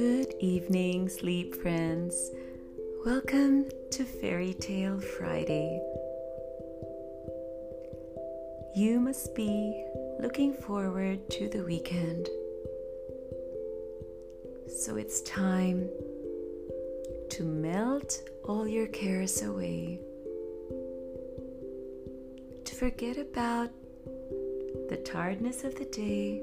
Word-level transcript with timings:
Good 0.00 0.34
evening, 0.40 1.10
sleep 1.10 1.54
friends. 1.54 2.30
Welcome 3.04 3.66
to 3.90 4.02
Fairy 4.02 4.54
Tale 4.54 4.98
Friday. 4.98 5.78
You 8.74 8.98
must 8.98 9.34
be 9.34 9.84
looking 10.18 10.54
forward 10.54 11.28
to 11.32 11.50
the 11.50 11.62
weekend. 11.64 12.30
So 14.74 14.96
it's 14.96 15.20
time 15.20 15.90
to 17.28 17.42
melt 17.42 18.22
all 18.44 18.66
your 18.66 18.86
cares 18.86 19.42
away, 19.42 20.00
to 22.64 22.74
forget 22.74 23.18
about 23.18 23.68
the 24.88 24.96
tiredness 25.04 25.62
of 25.62 25.74
the 25.74 25.84
day, 25.84 26.40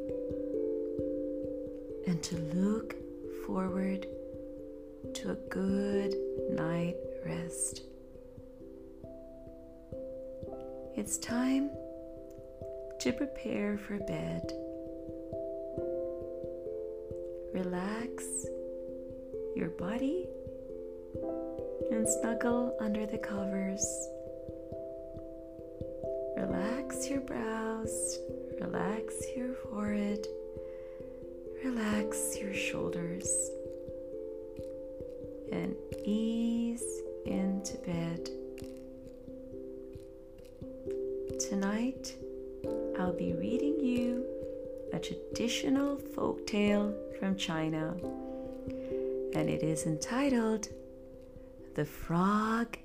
and 2.05 2.21
to 2.21 2.35
look 2.53 2.95
forward 3.47 4.05
to 5.13 5.31
a 5.31 5.35
good 5.49 6.13
night 6.51 6.97
rest. 7.25 7.83
It's 10.97 11.17
time 11.17 11.69
to 12.99 13.13
prepare 13.13 13.77
for 13.77 13.99
bed. 13.99 14.51
Relax 17.53 18.25
your 19.55 19.69
body 19.69 20.27
and 21.89 22.05
snuggle 22.05 22.75
under 22.81 23.05
the 23.05 23.17
covers. 23.17 24.09
Relax 26.35 27.09
your 27.09 27.21
brows, 27.21 28.19
relax 28.59 29.13
your 29.37 29.53
forehead 29.53 30.27
Relax 31.77 32.35
your 32.41 32.55
shoulders 32.55 33.51
and 35.51 35.75
ease 36.03 36.83
into 37.27 37.77
bed. 37.77 38.29
Tonight, 41.39 42.15
I'll 42.97 43.13
be 43.15 43.33
reading 43.33 43.79
you 43.79 44.25
a 44.91 44.97
traditional 44.97 45.97
folk 45.97 46.47
tale 46.47 46.95
from 47.19 47.35
China, 47.37 47.95
and 49.35 49.47
it 49.47 49.61
is 49.61 49.85
entitled 49.85 50.69
The 51.75 51.85
Frog 51.85 52.75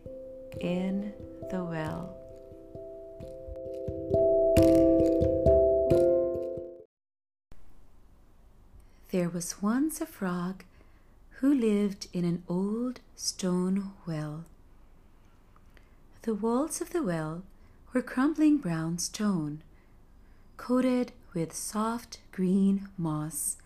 in 0.61 1.15
the 1.51 1.65
Well. 1.65 2.22
There 9.13 9.29
was 9.29 9.61
once 9.61 10.01
a 10.01 10.07
frog 10.07 10.65
who 11.41 11.53
lived 11.53 12.09
in 12.15 12.25
an 12.25 12.45
old 12.49 13.01
stone 13.15 13.93
well. 14.07 14.47
The 16.23 16.35
walls 16.35 16.81
of 16.81 16.95
the 16.95 17.03
well 17.03 17.43
were 17.93 18.01
crumbling 18.01 18.57
brown 18.57 18.97
stone, 18.97 19.61
coated 20.57 21.13
with 21.35 21.55
soft 21.55 22.21
green 22.33 22.89
moss, 22.97 23.59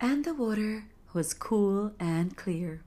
and 0.00 0.24
the 0.24 0.32
water 0.32 0.86
was 1.12 1.34
cool 1.34 1.92
and 2.00 2.34
clear. 2.34 2.80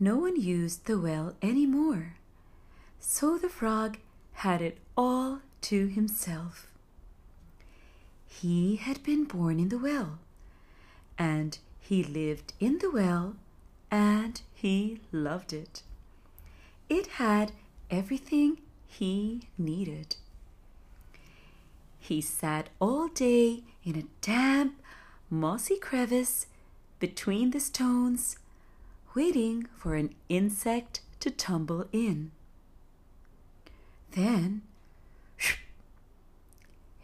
No 0.00 0.16
one 0.16 0.34
used 0.34 0.86
the 0.86 0.98
well 0.98 1.36
any 1.40 1.64
more, 1.64 2.16
so 2.98 3.38
the 3.38 3.48
frog 3.48 3.98
had 4.32 4.60
it 4.60 4.78
all 4.96 5.42
to 5.60 5.86
himself. 5.86 6.71
He 8.40 8.76
had 8.76 9.02
been 9.02 9.24
born 9.24 9.60
in 9.60 9.68
the 9.68 9.78
well, 9.78 10.18
and 11.18 11.58
he 11.78 12.02
lived 12.02 12.54
in 12.58 12.78
the 12.78 12.90
well, 12.90 13.36
and 13.90 14.40
he 14.54 15.00
loved 15.12 15.52
it. 15.52 15.82
It 16.88 17.06
had 17.18 17.52
everything 17.90 18.58
he 18.86 19.48
needed. 19.56 20.16
He 22.00 22.20
sat 22.20 22.68
all 22.80 23.08
day 23.08 23.62
in 23.84 23.96
a 23.96 24.08
damp, 24.20 24.80
mossy 25.30 25.78
crevice 25.78 26.46
between 26.98 27.50
the 27.50 27.60
stones, 27.60 28.38
waiting 29.14 29.68
for 29.76 29.94
an 29.94 30.14
insect 30.28 31.00
to 31.20 31.30
tumble 31.30 31.86
in. 31.92 32.32
Then 34.12 34.62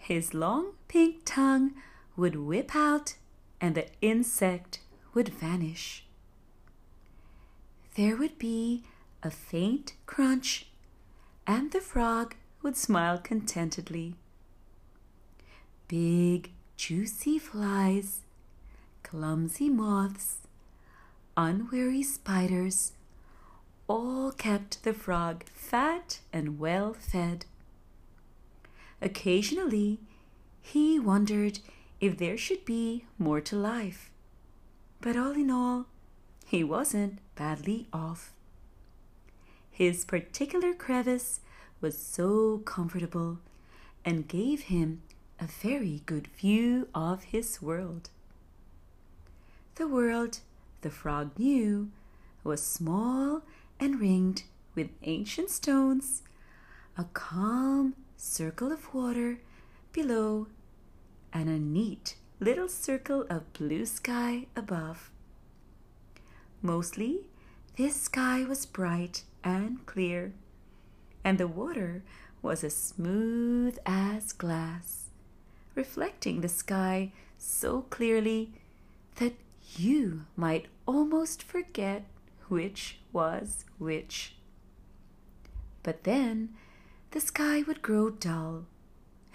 his 0.08 0.32
long 0.32 0.72
pink 0.88 1.20
tongue 1.26 1.74
would 2.16 2.34
whip 2.34 2.74
out 2.74 3.16
and 3.60 3.74
the 3.74 3.86
insect 4.00 4.80
would 5.12 5.28
vanish. 5.28 6.06
There 7.94 8.16
would 8.16 8.38
be 8.38 8.84
a 9.22 9.30
faint 9.30 9.92
crunch, 10.06 10.70
and 11.46 11.72
the 11.72 11.82
frog 11.82 12.36
would 12.62 12.74
smile 12.74 13.18
contentedly. 13.18 14.14
Big, 15.88 16.52
juicy 16.78 17.38
flies, 17.38 18.20
clumsy 19.02 19.68
moths, 19.68 20.38
unwary 21.36 22.02
spiders 22.02 22.92
all 23.86 24.32
kept 24.32 24.84
the 24.84 24.94
frog 24.94 25.44
fat 25.52 26.20
and 26.32 26.58
well 26.58 26.94
fed. 26.94 27.44
Occasionally, 29.00 30.00
he 30.60 30.98
wondered 30.98 31.60
if 32.00 32.18
there 32.18 32.36
should 32.36 32.64
be 32.64 33.04
more 33.18 33.40
to 33.40 33.56
life. 33.56 34.10
But 35.00 35.16
all 35.16 35.32
in 35.32 35.50
all, 35.50 35.86
he 36.44 36.64
wasn't 36.64 37.18
badly 37.34 37.86
off. 37.92 38.32
His 39.70 40.04
particular 40.04 40.74
crevice 40.74 41.40
was 41.80 41.96
so 41.96 42.58
comfortable 42.58 43.38
and 44.04 44.26
gave 44.26 44.62
him 44.62 45.02
a 45.40 45.46
very 45.46 46.02
good 46.06 46.26
view 46.26 46.88
of 46.94 47.24
his 47.24 47.62
world. 47.62 48.10
The 49.76 49.86
world, 49.86 50.40
the 50.80 50.90
frog 50.90 51.38
knew, 51.38 51.90
was 52.42 52.62
small 52.62 53.42
and 53.78 54.00
ringed 54.00 54.42
with 54.74 54.90
ancient 55.02 55.50
stones, 55.50 56.22
a 56.96 57.04
calm 57.04 57.94
circle 58.18 58.72
of 58.72 58.92
water 58.92 59.38
below, 59.92 60.48
and 61.32 61.48
a 61.48 61.58
neat 61.58 62.16
little 62.40 62.68
circle 62.68 63.24
of 63.30 63.52
blue 63.52 63.86
sky 63.86 64.46
above. 64.56 65.10
Mostly, 66.60 67.28
this 67.76 67.94
sky 67.94 68.42
was 68.44 68.66
bright 68.66 69.22
and 69.44 69.86
clear, 69.86 70.32
and 71.24 71.38
the 71.38 71.46
water 71.46 72.02
was 72.42 72.64
as 72.64 72.76
smooth 72.76 73.78
as 73.86 74.32
glass, 74.32 75.10
reflecting 75.76 76.40
the 76.40 76.48
sky 76.48 77.12
so 77.38 77.82
clearly 77.82 78.52
that 79.16 79.34
you 79.76 80.24
might 80.36 80.66
almost 80.86 81.42
forget 81.42 82.04
which 82.48 82.98
was 83.12 83.64
which. 83.78 84.34
But 85.84 86.02
then 86.02 86.54
the 87.10 87.20
sky 87.20 87.62
would 87.62 87.82
grow 87.82 88.10
dull, 88.10 88.64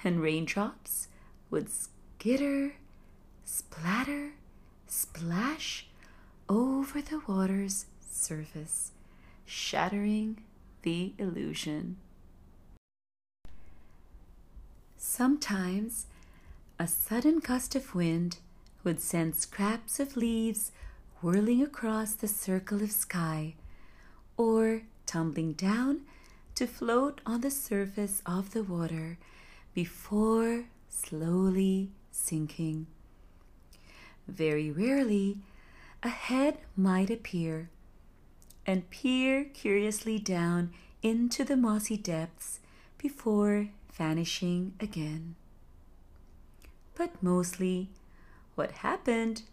and 0.03 0.21
raindrops 0.21 1.07
would 1.49 1.69
skitter, 1.69 2.75
splatter, 3.43 4.33
splash 4.87 5.87
over 6.47 7.01
the 7.01 7.21
water's 7.27 7.85
surface, 7.99 8.91
shattering 9.45 10.43
the 10.83 11.13
illusion. 11.17 11.97
Sometimes 14.97 16.05
a 16.79 16.87
sudden 16.87 17.39
gust 17.39 17.75
of 17.75 17.95
wind 17.95 18.37
would 18.83 18.99
send 18.99 19.35
scraps 19.35 19.99
of 19.99 20.17
leaves 20.17 20.71
whirling 21.21 21.61
across 21.61 22.13
the 22.13 22.27
circle 22.27 22.83
of 22.83 22.91
sky 22.91 23.55
or 24.37 24.83
tumbling 25.05 25.53
down 25.53 26.01
to 26.55 26.67
float 26.67 27.21
on 27.25 27.41
the 27.41 27.51
surface 27.51 28.21
of 28.25 28.51
the 28.51 28.63
water 28.63 29.17
before 29.73 30.65
slowly 30.87 31.89
sinking. 32.11 32.87
Very 34.27 34.71
rarely, 34.71 35.37
a 36.03 36.09
head 36.09 36.57
might 36.75 37.09
appear 37.09 37.69
and 38.65 38.89
peer 38.89 39.45
curiously 39.45 40.19
down 40.19 40.71
into 41.01 41.43
the 41.43 41.57
mossy 41.57 41.97
depths 41.97 42.59
before 42.97 43.69
vanishing 43.91 44.73
again. 44.79 45.35
But 46.95 47.21
mostly, 47.21 47.89
what 48.55 48.71
happened 48.71 49.43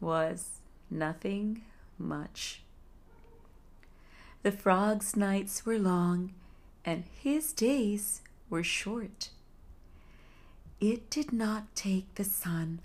was 0.00 0.60
nothing 0.90 1.62
much. 1.98 2.62
The 4.46 4.52
frog's 4.52 5.16
nights 5.16 5.66
were 5.66 5.76
long, 5.76 6.32
and 6.84 7.02
his 7.20 7.52
days 7.52 8.20
were 8.48 8.62
short. 8.62 9.30
It 10.80 11.10
did 11.10 11.32
not 11.32 11.74
take 11.74 12.14
the 12.14 12.22
sun 12.22 12.78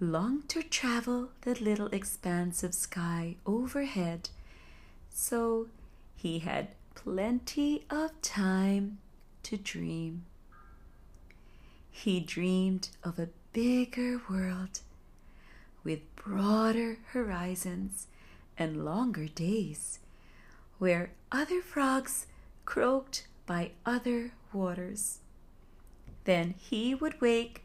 long 0.00 0.44
to 0.48 0.62
travel 0.62 1.28
the 1.42 1.52
little 1.52 1.88
expanse 1.88 2.64
of 2.64 2.72
sky 2.72 3.36
overhead, 3.44 4.30
so 5.10 5.66
he 6.16 6.38
had 6.38 6.68
plenty 6.94 7.84
of 7.90 8.18
time 8.22 8.96
to 9.42 9.58
dream. 9.58 10.24
He 11.90 12.20
dreamed 12.20 12.88
of 13.04 13.18
a 13.18 13.28
bigger 13.52 14.18
world 14.30 14.80
with 15.84 16.16
broader 16.16 17.00
horizons 17.08 18.06
and 18.56 18.82
longer 18.82 19.28
days, 19.28 19.98
where 20.82 21.12
other 21.30 21.62
frogs 21.62 22.26
croaked 22.64 23.28
by 23.46 23.70
other 23.86 24.32
waters. 24.52 25.20
Then 26.24 26.54
he 26.58 26.92
would 26.92 27.20
wake, 27.20 27.62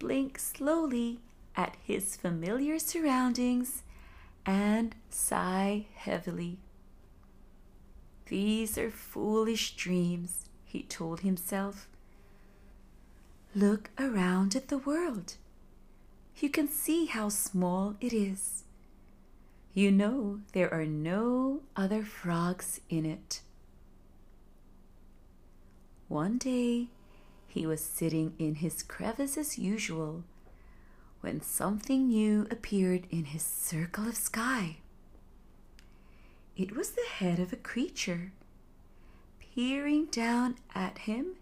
blink 0.00 0.36
slowly 0.36 1.20
at 1.54 1.76
his 1.80 2.16
familiar 2.16 2.80
surroundings, 2.80 3.84
and 4.44 4.96
sigh 5.08 5.86
heavily. 5.94 6.58
These 8.26 8.76
are 8.76 8.90
foolish 8.90 9.76
dreams, 9.76 10.48
he 10.64 10.82
told 10.82 11.20
himself. 11.20 11.86
Look 13.54 13.90
around 14.00 14.56
at 14.56 14.66
the 14.66 14.78
world. 14.78 15.36
You 16.38 16.50
can 16.50 16.68
see 16.68 17.06
how 17.06 17.28
small 17.28 17.94
it 18.00 18.12
is. 18.12 18.64
You 19.76 19.92
know 19.92 20.40
there 20.54 20.72
are 20.72 20.86
no 20.86 21.60
other 21.76 22.02
frogs 22.02 22.80
in 22.88 23.04
it. 23.04 23.42
One 26.08 26.38
day 26.38 26.86
he 27.46 27.66
was 27.66 27.82
sitting 27.82 28.32
in 28.38 28.54
his 28.54 28.82
crevice 28.82 29.36
as 29.36 29.58
usual 29.58 30.24
when 31.20 31.42
something 31.42 32.08
new 32.08 32.46
appeared 32.50 33.06
in 33.10 33.24
his 33.24 33.42
circle 33.42 34.08
of 34.08 34.16
sky. 34.16 34.78
It 36.56 36.74
was 36.74 36.92
the 36.92 37.04
head 37.12 37.38
of 37.38 37.52
a 37.52 37.56
creature, 37.56 38.32
peering 39.38 40.06
down 40.06 40.56
at 40.74 41.00
him 41.00 41.34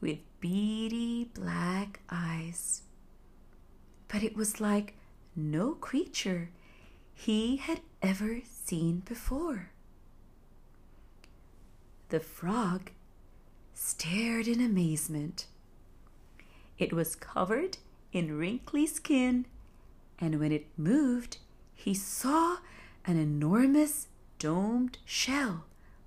with 0.00 0.18
beady 0.40 1.30
black 1.34 2.00
eyes. 2.10 2.82
But 4.08 4.24
it 4.24 4.34
was 4.34 4.60
like 4.60 4.94
no 5.36 5.74
creature 5.74 6.50
he 7.18 7.56
had 7.56 7.80
ever 8.02 8.40
seen 8.44 9.00
before. 9.00 9.70
The 12.10 12.20
frog 12.20 12.92
stared 13.74 14.46
in 14.46 14.60
amazement. 14.60 15.46
It 16.78 16.92
was 16.92 17.16
covered 17.16 17.78
in 18.12 18.38
wrinkly 18.38 18.86
skin, 18.86 19.46
and 20.20 20.38
when 20.38 20.52
it 20.52 20.66
moved, 20.76 21.38
he 21.74 21.94
saw 21.94 22.58
an 23.06 23.16
enormous 23.16 24.06
domed 24.38 24.98
shell 25.04 25.64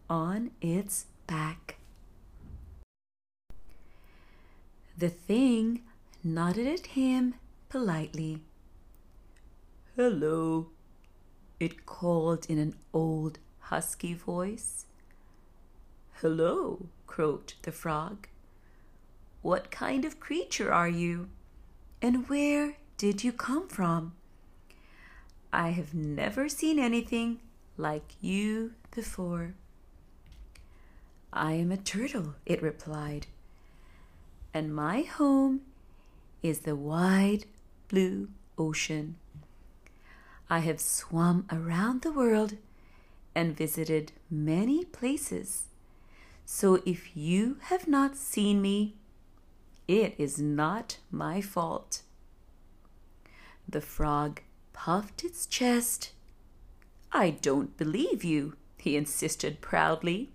on 0.10 0.52
its 0.62 1.08
back. 1.28 1.78
The 4.98 5.10
thing 5.10 5.82
nodded 6.24 6.68
at 6.68 6.86
him 6.88 7.34
politely. 7.68 8.42
Hello, 9.96 10.68
it 11.60 11.86
called 11.86 12.46
in 12.50 12.58
an 12.58 12.76
old 12.94 13.40
husky 13.60 14.14
voice. 14.14 14.86
Hello, 16.22 16.88
croaked 17.08 17.56
the 17.64 17.72
frog. 17.72 18.28
What 19.42 19.72
kind 19.72 20.06
of 20.06 20.20
creature 20.20 20.72
are 20.74 20.90
you? 20.90 21.30
And 22.02 22.30
where 22.30 22.78
did 22.98 23.24
you 23.24 23.32
come 23.32 23.68
from? 23.68 24.14
I 25.52 25.70
have 25.70 25.94
never 25.94 26.50
seen 26.50 26.80
anything 26.80 27.40
like 27.78 28.14
you 28.22 28.74
before. 28.92 29.56
I 31.32 31.54
am 31.54 31.72
a 31.72 31.78
turtle, 31.78 32.36
it 32.46 32.62
replied 32.62 33.28
and 34.54 34.74
my 34.74 35.02
home 35.02 35.62
is 36.42 36.60
the 36.60 36.76
wide 36.76 37.46
blue 37.88 38.30
ocean. 38.58 39.16
I 40.50 40.60
have 40.60 40.80
swum 40.80 41.46
around 41.52 42.02
the 42.02 42.12
world 42.12 42.58
and 43.36 43.56
visited 43.56 44.12
many 44.32 44.84
places. 44.84 45.66
So 46.46 46.82
if 46.86 47.16
you 47.16 47.58
have 47.64 47.88
not 47.88 48.16
seen 48.16 48.62
me, 48.62 48.96
it 49.88 50.16
is 50.18 50.40
not 50.40 50.98
my 51.12 51.40
fault. 51.42 52.02
The 53.68 53.82
frog 53.82 54.42
puffed 54.74 55.24
its 55.24 55.46
chest. 55.46 56.14
I 57.12 57.30
don't 57.30 57.78
believe 57.78 58.24
you, 58.24 58.56
he 58.78 58.96
insisted 58.96 59.62
proudly. 59.62 60.32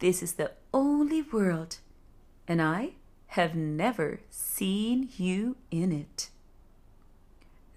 This 0.00 0.22
is 0.22 0.34
the 0.34 0.52
only 0.74 1.22
world 1.22 1.78
and 2.46 2.60
I 2.60 2.92
have 3.28 3.54
never 3.54 4.20
seen 4.30 5.08
you 5.16 5.56
in 5.70 5.92
it. 5.92 6.30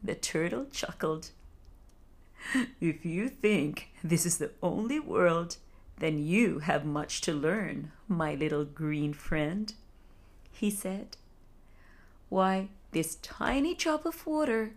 The 0.03 0.15
turtle 0.15 0.65
chuckled. 0.71 1.31
If 2.79 3.05
you 3.05 3.29
think 3.29 3.89
this 4.03 4.25
is 4.25 4.37
the 4.37 4.51
only 4.63 4.99
world, 4.99 5.57
then 5.99 6.17
you 6.17 6.59
have 6.59 6.85
much 6.85 7.21
to 7.21 7.33
learn, 7.33 7.91
my 8.07 8.33
little 8.33 8.65
green 8.65 9.13
friend, 9.13 9.73
he 10.51 10.71
said. 10.71 11.17
Why, 12.29 12.69
this 12.91 13.15
tiny 13.21 13.75
drop 13.75 14.05
of 14.05 14.25
water 14.25 14.73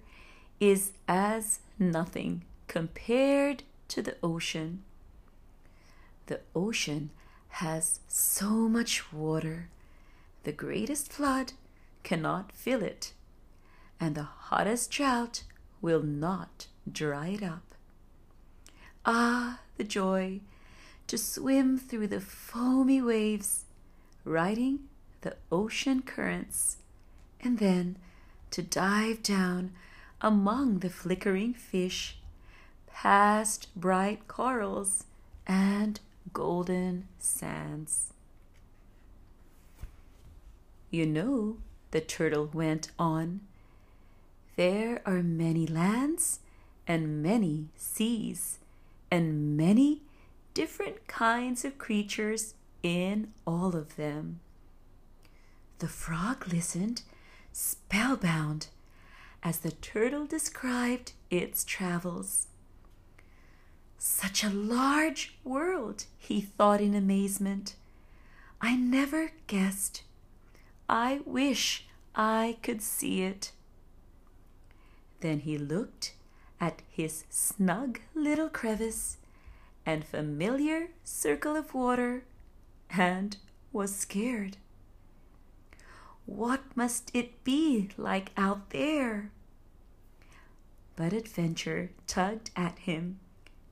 is 0.60 0.92
as 1.08 1.60
nothing 1.78 2.44
compared 2.68 3.62
to 3.88 4.02
the 4.02 4.16
ocean. 4.22 4.82
The 6.26 6.40
ocean 6.54 7.10
has 7.48 8.00
so 8.08 8.68
much 8.68 9.12
water 9.12 9.68
the 10.44 10.52
greatest 10.52 11.10
flood 11.10 11.54
cannot 12.02 12.52
fill 12.52 12.82
it, 12.82 13.12
and 14.04 14.16
the 14.16 14.22
hottest 14.22 14.90
drought 14.90 15.44
will 15.80 16.02
not 16.02 16.66
dry 16.90 17.28
it 17.28 17.42
up. 17.42 17.74
Ah, 19.06 19.60
the 19.78 19.84
joy 19.84 20.40
to 21.06 21.16
swim 21.16 21.78
through 21.78 22.08
the 22.08 22.20
foamy 22.20 23.00
waves, 23.00 23.64
riding 24.22 24.80
the 25.22 25.34
ocean 25.50 26.02
currents, 26.02 26.76
and 27.40 27.58
then 27.58 27.96
to 28.50 28.60
dive 28.60 29.22
down 29.22 29.72
among 30.20 30.80
the 30.80 30.90
flickering 30.90 31.54
fish, 31.54 32.18
past 32.86 33.68
bright 33.74 34.28
corals 34.28 35.04
and 35.46 35.98
golden 36.34 37.08
sands. 37.18 38.12
You 40.90 41.06
know, 41.06 41.56
the 41.90 42.02
turtle 42.02 42.50
went 42.52 42.90
on, 42.98 43.40
there 44.56 45.00
are 45.04 45.22
many 45.22 45.66
lands 45.66 46.40
and 46.86 47.22
many 47.22 47.68
seas 47.76 48.58
and 49.10 49.56
many 49.56 50.02
different 50.52 51.06
kinds 51.06 51.64
of 51.64 51.78
creatures 51.78 52.54
in 52.82 53.32
all 53.46 53.74
of 53.74 53.96
them. 53.96 54.40
The 55.78 55.88
frog 55.88 56.46
listened, 56.52 57.02
spellbound, 57.52 58.68
as 59.42 59.58
the 59.58 59.72
turtle 59.72 60.26
described 60.26 61.12
its 61.30 61.64
travels. 61.64 62.46
Such 63.98 64.44
a 64.44 64.50
large 64.50 65.36
world, 65.44 66.04
he 66.18 66.40
thought 66.40 66.80
in 66.80 66.94
amazement. 66.94 67.74
I 68.60 68.76
never 68.76 69.32
guessed 69.46 70.02
I 70.88 71.20
wish 71.24 71.86
I 72.14 72.58
could 72.62 72.82
see 72.82 73.22
it. 73.22 73.52
Then 75.24 75.40
he 75.40 75.56
looked 75.56 76.12
at 76.60 76.82
his 76.86 77.24
snug 77.30 77.98
little 78.14 78.50
crevice 78.50 79.16
and 79.86 80.04
familiar 80.04 80.88
circle 81.02 81.56
of 81.56 81.72
water 81.72 82.24
and 82.90 83.38
was 83.72 83.96
scared. 83.96 84.58
What 86.26 86.60
must 86.76 87.10
it 87.14 87.42
be 87.42 87.88
like 87.96 88.32
out 88.36 88.68
there? 88.68 89.30
But 90.94 91.14
adventure 91.14 91.88
tugged 92.06 92.50
at 92.54 92.80
him, 92.80 93.18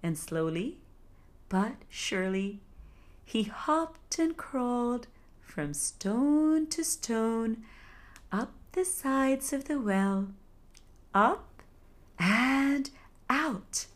and 0.02 0.16
slowly 0.16 0.78
but 1.50 1.74
surely 1.90 2.60
he 3.26 3.42
hopped 3.42 4.18
and 4.18 4.38
crawled 4.38 5.06
from 5.42 5.74
stone 5.74 6.66
to 6.68 6.82
stone, 6.82 7.62
up 8.32 8.52
the 8.72 8.86
sides 8.86 9.52
of 9.52 9.66
the 9.66 9.78
well, 9.78 10.28
up 11.14 11.62
and 12.18 12.90
out. 13.28 13.86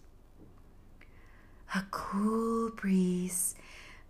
A 1.75 1.83
cool 1.91 2.71
breeze 2.71 3.55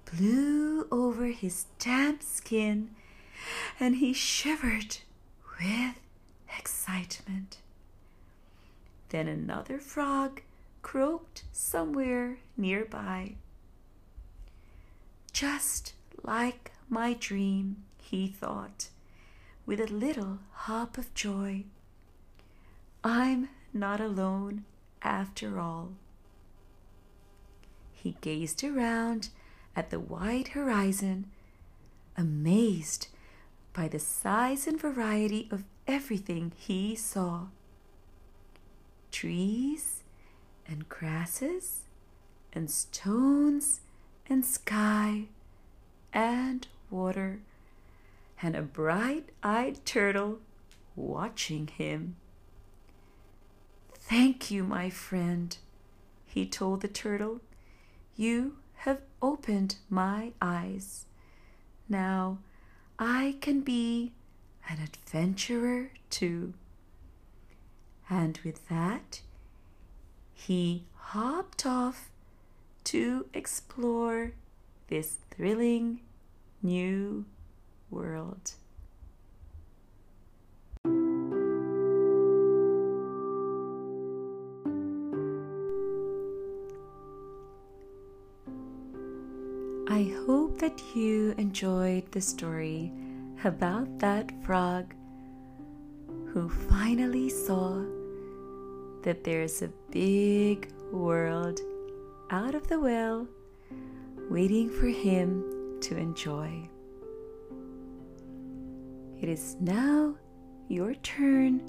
blew 0.05 0.87
over 0.91 1.27
his 1.27 1.67
damp 1.79 2.23
skin, 2.23 2.91
and 3.81 3.97
he 3.97 4.13
shivered 4.13 4.99
with 5.61 5.97
excitement. 6.59 7.59
Then 9.09 9.29
another 9.29 9.79
frog 9.79 10.43
croaked 10.83 11.45
somewhere 11.53 12.39
nearby. 12.57 13.35
Just 15.33 15.95
like 16.23 16.73
my 16.89 17.15
dream, 17.15 17.85
he 18.01 18.29
thought, 18.29 18.89
with 19.65 19.81
a 19.81 19.87
little 19.93 20.39
hop 20.53 20.97
of 20.99 21.13
joy. 21.15 21.65
I'm 23.09 23.51
not 23.73 24.01
alone 24.01 24.65
after 25.01 25.61
all. 25.61 25.93
He 27.93 28.17
gazed 28.21 28.65
around 28.65 29.29
at 29.77 29.91
the 29.91 30.01
wide 30.01 30.49
horizon, 30.49 31.31
amazed 32.17 33.07
by 33.73 33.87
the 33.87 34.01
size 34.01 34.67
and 34.67 34.81
variety 34.81 35.47
of 35.53 35.63
everything 35.87 36.51
he 36.57 36.97
saw 36.97 37.43
trees 39.13 40.03
and 40.67 40.89
grasses 40.89 41.83
and 42.53 42.69
stones 42.69 43.83
and 44.29 44.45
sky 44.45 45.27
and 46.13 46.67
water 46.91 47.39
and 48.43 48.57
a 48.57 48.63
bright 48.63 49.29
eyed 49.45 49.85
turtle 49.85 50.41
watching 50.97 51.69
him. 51.69 52.17
Thank 54.09 54.53
you, 54.53 54.63
my 54.63 54.89
friend, 54.89 55.57
he 56.25 56.47
told 56.47 56.81
the 56.81 56.87
turtle. 56.87 57.41
You 58.15 58.59
have 58.77 59.01
opened 59.21 59.79
my 59.91 60.31
eyes. 60.41 61.07
Now 61.89 62.39
I 63.01 63.35
can 63.41 63.63
be 63.63 64.13
an 64.69 64.79
adventurer 64.81 65.91
too. 66.09 66.55
And 68.09 68.39
with 68.45 68.69
that, 68.69 69.23
he 70.33 70.85
hopped 70.95 71.67
off 71.67 72.09
to 72.85 73.27
explore 73.35 74.35
this 74.87 75.17
thrilling 75.33 75.99
new 76.63 77.25
world. 77.91 78.53
That 90.66 90.96
you 90.96 91.32
enjoyed 91.38 92.11
the 92.11 92.20
story 92.20 92.90
about 93.44 94.00
that 94.00 94.32
frog 94.42 94.92
who 96.32 96.49
finally 96.49 97.28
saw 97.28 97.85
that 99.04 99.23
there's 99.23 99.62
a 99.62 99.70
big 99.92 100.68
world 100.90 101.61
out 102.32 102.56
of 102.56 102.66
the 102.66 102.80
well 102.80 103.28
waiting 104.28 104.68
for 104.68 104.88
him 104.88 105.78
to 105.80 105.96
enjoy. 105.96 106.68
It 109.20 109.28
is 109.28 109.56
now 109.61 110.16
your 110.66 110.94
turn 110.94 111.61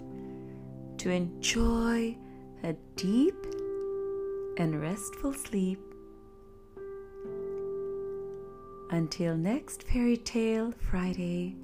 to 0.98 1.12
enjoy 1.12 2.18
a 2.64 2.74
deep 2.96 3.46
and 4.58 4.82
restful 4.82 5.34
sleep. 5.34 5.87
Until 8.90 9.36
next 9.36 9.84
Fairy 9.84 10.16
Tale 10.16 10.72
Friday, 10.72 11.58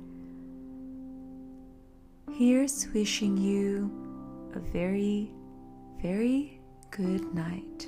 here's 2.34 2.88
wishing 2.94 3.38
you 3.38 3.90
a 4.56 4.60
very, 4.60 5.32
very 6.02 6.60
good 6.92 7.34
night. 7.34 7.88